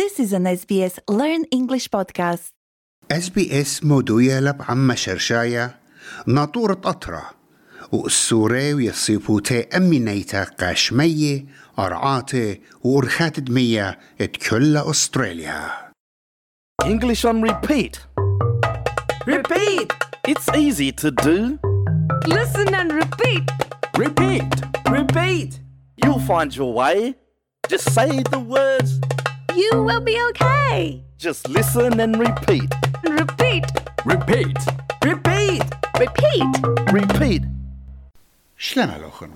[0.00, 2.52] This is an SBS Learn English podcast.
[3.10, 5.78] اس مودوية لب عم شرشاية
[6.26, 7.30] ناطورة قطرة
[7.92, 11.44] والسوري ويصيبوتي أمي نيتا قاشمية
[11.78, 15.70] أرعاتي وأرخات دمية اتكل أستراليا
[16.84, 18.00] English on repeat.
[19.26, 19.92] Repeat.
[20.28, 21.58] It's easy to do.
[22.26, 23.44] Listen and repeat.
[23.98, 24.52] Repeat.
[24.90, 25.60] Repeat.
[26.02, 27.14] You'll find your way.
[27.68, 28.92] Just say the words.
[29.56, 31.02] You will be okay.
[31.18, 32.70] Just listen and repeat.
[33.02, 33.66] Repeat.
[34.04, 34.58] Repeat.
[35.04, 35.64] Repeat.
[35.98, 36.50] Repeat.
[36.92, 37.42] Repeat.
[38.58, 39.30] شلما لوخن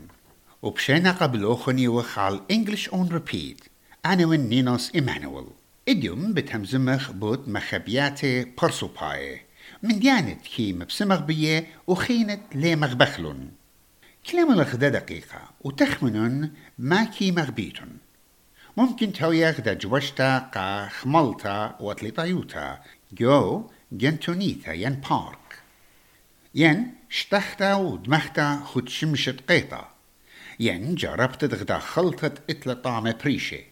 [0.62, 3.68] وبشينا قبل أخن يوخ على English on repeat
[4.06, 5.46] أنا وين نينوس إيمانويل
[5.88, 9.40] إديوم بتمزمخ بوت مخبياتي برسوباي
[9.82, 13.50] من ديانت كي مبسمغ بيه وخينت لي مغبخلون
[14.30, 17.98] كلام الخدا دقيقة وتخمنون ما كي مغبيتون
[18.76, 22.80] ممكن تويخ دا جوشتا قا خملتا واتليطايوتا
[23.12, 25.62] جو جنتونيتا ين بارك.
[26.54, 29.88] ين شتختا ودمختا خد شمشت قيطة
[30.60, 33.64] ين جربت تغدا خلطة اتلا طعم بريشي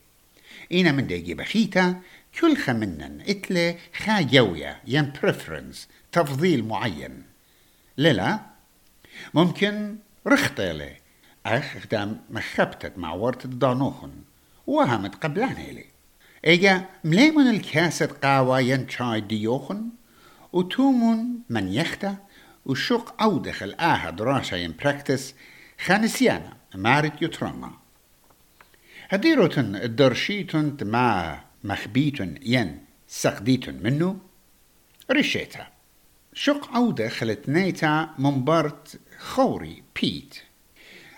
[0.73, 2.01] إنا من ديجي بخيتا
[2.41, 7.23] كل خمنن اتلا خا جوية ين بريفرنس تفضيل معين
[7.99, 8.41] للا
[9.35, 10.97] ممكن رختيلي
[11.47, 14.13] أخ خدام مخبتت مع ورطة دانوخن
[14.73, 15.85] وهمت قبلان إلي.
[16.47, 19.89] إيجا مليمون الكاسة قاوة ين شاي ديوخن
[20.53, 22.17] وتومون من يختا
[22.67, 25.35] وشوق أودخ الآها دراسة ين براكتس
[25.85, 27.73] خانسيانا مارت يترنا
[29.11, 34.17] هديروتن الدرشيتن ما مخبيتن ين سقديتن منو؟
[35.11, 35.67] رشيتا.
[36.35, 40.35] شق أودخ التنيتا منبرت خوري بيت.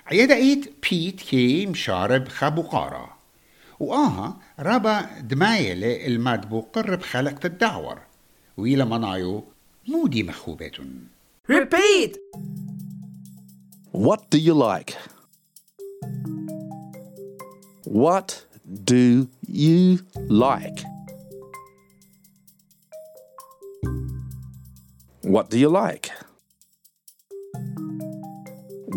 [0.07, 3.24] عيدا ايت بيت كي مشارب خبقارة
[3.81, 7.99] وآها ربا دمايلة المدبو قرب خلقت الدعور
[8.57, 9.45] ويلا منايو
[9.89, 10.91] مودي مخوبتن
[11.49, 12.17] Repeat.
[13.93, 14.97] What do you like?
[17.85, 18.45] What
[18.91, 19.99] do you
[20.29, 20.83] like?
[25.23, 26.11] What do you like?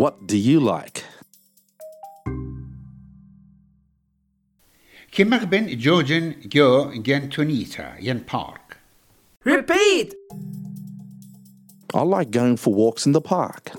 [0.02, 0.97] What do you like?
[5.12, 8.78] Kemarben Georgian Gyo Gentonita Yen Park.
[9.44, 10.14] Repeat!
[11.94, 13.72] I like going for walks in the park.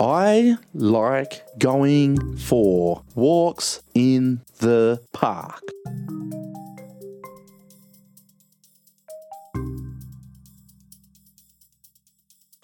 [0.00, 5.62] I like going for walks in the park.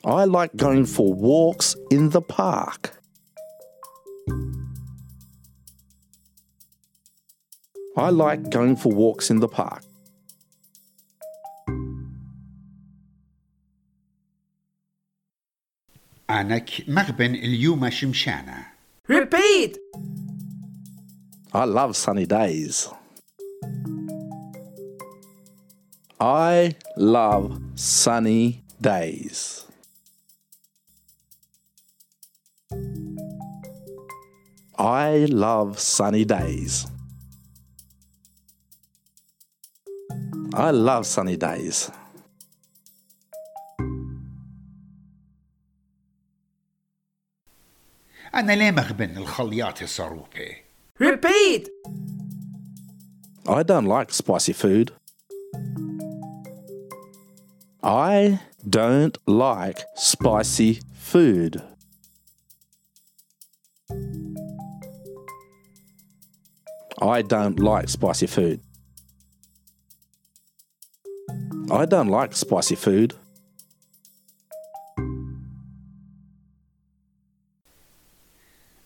[0.04, 2.93] I like going for walks in the park.
[7.97, 9.83] I like going for walks in the park.
[16.29, 18.65] أنا مغبن اليوم شمشانة
[19.09, 19.77] Repeat.
[21.53, 22.87] I love sunny days.
[26.21, 29.65] I love sunny days.
[34.77, 36.85] I love sunny days.
[40.53, 41.89] I love sunny days.
[48.35, 50.55] أنا ليه مغبن الخليات الصاروبي
[51.01, 51.69] Repeat.
[53.47, 54.91] I don't like spicy food.
[57.81, 58.39] I
[58.69, 61.61] don't like spicy food.
[67.01, 68.59] I don't like spicy food.
[71.73, 73.13] I don't like spicy food.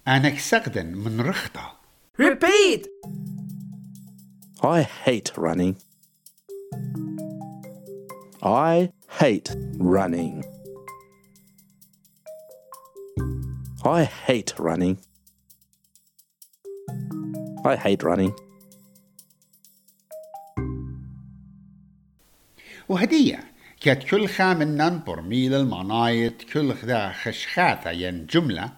[0.07, 1.73] أنا كسغدن من رخطة
[2.17, 2.87] Repeat.
[4.61, 5.77] I hate running.
[8.43, 9.49] I hate
[9.79, 10.43] running.
[13.83, 14.99] I hate running.
[17.65, 18.35] I hate running.
[22.88, 23.44] وهدية
[23.80, 28.72] كات كل خامنن برميل المنايت كل خدا خشخاثة ين جملة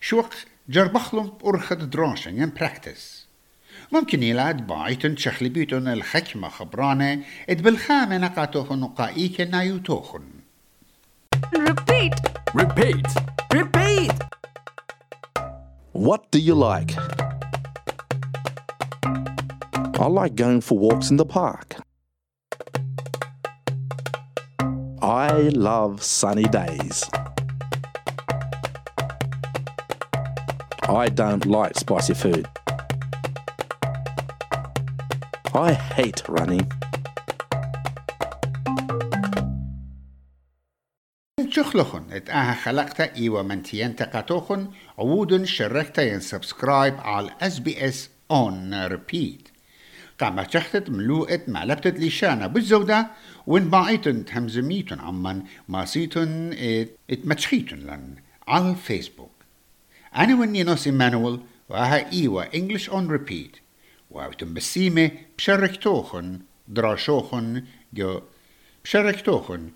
[0.00, 0.28] شوق
[0.68, 3.26] جربخلم أرخد دراشن ين براكتس
[3.92, 10.22] ممكن يلاد بايتن شخلي بيتن الحكمة خبرانة إد بالخامة نقاتوخن نقائيك نايوتوخن
[11.56, 12.14] Repeat.
[12.54, 13.06] Repeat.
[13.52, 14.12] Repeat.
[15.92, 16.92] What do you like?
[20.04, 21.71] I like going for walks in the park.
[25.11, 27.03] I love sunny days.
[30.83, 32.47] I don't like spicy food.
[35.53, 36.67] I hate running.
[41.49, 44.67] شخلخن ات اها خلقتا ايوا من تين تقاتوخن
[44.99, 49.49] عودن شركتا ين سبسكرايب على اس بي اس اون ريبيت
[50.20, 53.10] قام تحتت ملوءت معلبتت لشانا بالزودة
[53.46, 58.14] وين باعيتن تهمزميتن عمن ماسيتن ات اتمتشخيتن لن
[58.48, 59.30] على الفيسبوك
[60.16, 63.56] أنا وني نوس إيمانويل وها إيوا إنجلش أون ريبيت
[64.10, 68.20] وعوتن بسيمة بشركتوخن دراشوخن جو
[68.84, 69.70] بشركتوخن.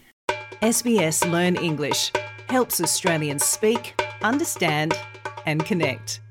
[0.63, 2.13] SBS Learn English
[2.49, 4.95] helps Australians speak, understand,
[5.47, 6.26] and connect.